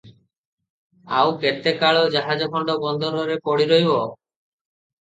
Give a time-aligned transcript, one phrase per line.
[1.17, 4.05] ଆଉ କେତେକାଳ ଜାହାଜଖଣ୍ଡ ବନ୍ଦରରେ ପଡ଼ି ରହିବ?